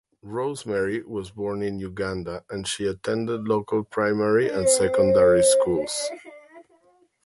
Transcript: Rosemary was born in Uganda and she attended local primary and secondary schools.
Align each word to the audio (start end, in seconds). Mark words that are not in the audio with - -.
Rosemary 0.23 1.03
was 1.03 1.29
born 1.29 1.61
in 1.61 1.77
Uganda 1.77 2.43
and 2.49 2.67
she 2.67 2.87
attended 2.87 3.47
local 3.47 3.83
primary 3.83 4.49
and 4.49 4.67
secondary 4.67 5.43
schools. 5.43 6.09